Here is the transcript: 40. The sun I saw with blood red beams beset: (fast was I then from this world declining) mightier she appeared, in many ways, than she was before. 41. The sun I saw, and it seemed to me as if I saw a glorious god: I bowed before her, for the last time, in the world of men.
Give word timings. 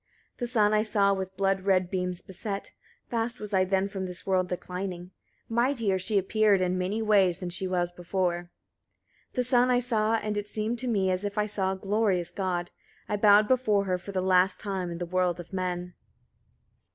40. 0.31 0.35
The 0.39 0.47
sun 0.47 0.73
I 0.73 0.81
saw 0.81 1.13
with 1.13 1.37
blood 1.37 1.61
red 1.61 1.91
beams 1.91 2.23
beset: 2.23 2.71
(fast 3.11 3.39
was 3.39 3.53
I 3.53 3.63
then 3.65 3.87
from 3.87 4.07
this 4.07 4.25
world 4.25 4.47
declining) 4.49 5.11
mightier 5.47 5.99
she 5.99 6.17
appeared, 6.17 6.59
in 6.59 6.75
many 6.75 7.03
ways, 7.03 7.37
than 7.37 7.51
she 7.51 7.67
was 7.67 7.91
before. 7.91 8.49
41. 9.33 9.33
The 9.33 9.43
sun 9.43 9.69
I 9.69 9.77
saw, 9.77 10.15
and 10.15 10.37
it 10.37 10.47
seemed 10.49 10.79
to 10.79 10.87
me 10.87 11.11
as 11.11 11.23
if 11.23 11.37
I 11.37 11.45
saw 11.45 11.73
a 11.73 11.77
glorious 11.77 12.31
god: 12.31 12.71
I 13.07 13.15
bowed 13.15 13.47
before 13.47 13.83
her, 13.85 13.99
for 13.99 14.11
the 14.11 14.21
last 14.21 14.59
time, 14.59 14.89
in 14.89 14.97
the 14.97 15.05
world 15.05 15.39
of 15.39 15.53
men. 15.53 15.93